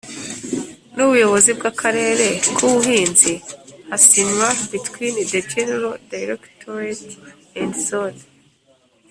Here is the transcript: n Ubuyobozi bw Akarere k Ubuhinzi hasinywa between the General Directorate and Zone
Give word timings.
n 0.95 0.97
Ubuyobozi 1.05 1.49
bw 1.57 1.63
Akarere 1.71 2.25
k 2.55 2.57
Ubuhinzi 2.67 3.33
hasinywa 3.89 4.49
between 4.73 5.13
the 5.31 5.41
General 5.53 5.93
Directorate 6.13 7.07
and 7.59 7.71
Zone 7.87 8.21